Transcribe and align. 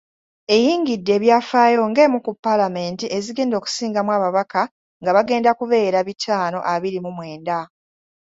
Eyingidde 0.55 1.11
ebyafaayo 1.17 1.81
ng’emu 1.89 2.17
ku 2.25 2.31
Paalamenti 2.43 3.05
ezigenda 3.17 3.55
okusingamu 3.57 4.11
ababaka 4.17 4.61
nga 5.01 5.11
bagenda 5.15 5.51
kubeera 5.59 5.99
bitaano 6.07 6.59
abiri 6.73 6.99
mu 7.05 7.11
mwenda.. 7.17 7.57